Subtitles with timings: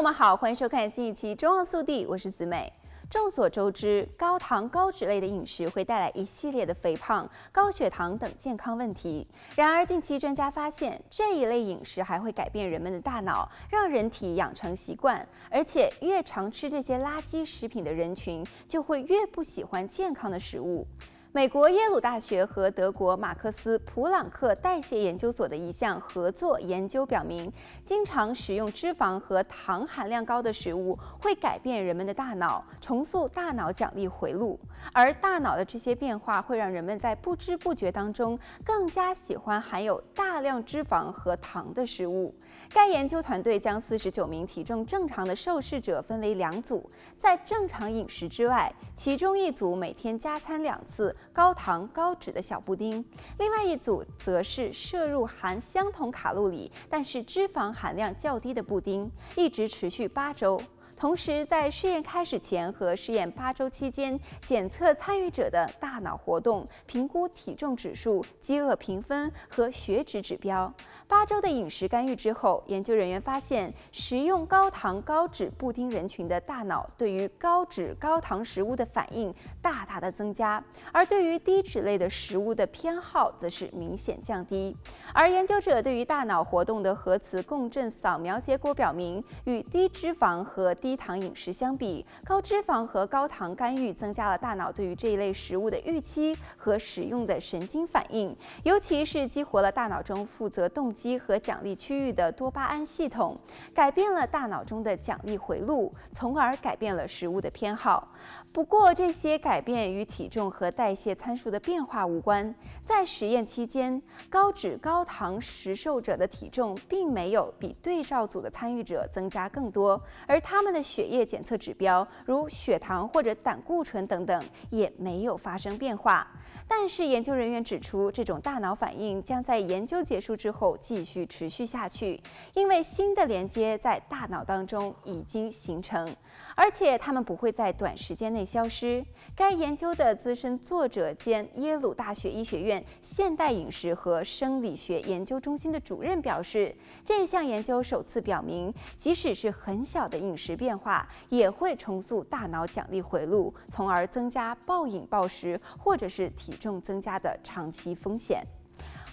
[0.00, 2.72] 友们好，欢迎收看新一期《中澳速递》，我是子美。
[3.10, 9.28] 众所周知，高糖高脂类的饮食会带来一系列的肥胖、高血糖等健康问题。
[9.54, 15.28] 然而，近期专家发现，这一类饮食还会改变人们的大脑，让人体养成习惯。
[15.50, 20.86] 而且，越常吃这些垃圾食品的人群，就会越不喜欢健康的食物。
[21.32, 27.52] 美国耶鲁大学和德国马克思普朗克代谢研究所的一项合作研究表明，
[27.84, 34.58] 经常食用脂肪和糖含量高的食物会改变人们的大脑，重塑大脑奖励回路，
[34.92, 42.34] 而大脑的这些变化会让人们在不知不觉当中更加喜欢含有大量脂肪和糖的食物。
[42.72, 51.14] 该研究团队将四十九名体重正常的受试者分为两组，在正常饮食之外，其中一组每天加餐两次。
[51.32, 53.04] 高糖高脂的小布丁，
[53.38, 60.60] 另外一组则是摄入含相同卡路里，但是脂肪含量较低的布丁，一直持续八周。
[61.00, 70.70] 同时，在试验开始前和试验八周期间，检测参与者的大脑活动，评估体重指数、饥饿评分和血脂指标。
[71.08, 80.62] 八周的饮食干预之后，研究人员发现，食用高糖高脂布丁人群的大脑对于高脂高糖食物的反应大大的增加，
[80.92, 84.76] 而对于低脂类的食物的偏好则是明显降低。
[85.14, 103.38] 而研究者对于大脑活动的核磁共振扫描结果表明，与低脂肪和低低糖饮食相比，高脂肪和高糖干预增加了大脑对于这一类食物的预期和使用的神经反应，尤其是激活了大脑中负责动机和奖励区域的多巴胺系统，
[103.72, 108.08] 改变了大脑中的奖励回路，从而改变了食物的偏好。
[108.52, 112.52] 不过，这些改变与体重和代谢参数的变化无关。
[112.82, 126.26] 在实验期间，高脂高糖食受者的体重并没有比对照组的参与者增加更多，而他们的血液检测指标，如血糖或者胆固醇等等，也没有发生变化。
[126.66, 132.20] 但是，研究人员指出，这种大脑反应将在研究结束之后继续持续下去，
[132.54, 136.14] 因为新的连接在大脑当中已经形成，
[136.54, 139.04] 而且他们不会在短时间内消失。
[139.34, 146.72] 该研究的资深作者兼耶鲁大学医学院现代饮食和生理学研究中心的主任表示，
[147.04, 158.46] 这项研究首次表明，即使是很小的饮食变变化，也会重塑大脑奖励回路，从而增加暴饮暴食或者是体重增加的长期风险。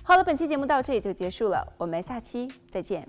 [0.04, 3.08] 好了，本期节目到这里就结束了，我们下期再见。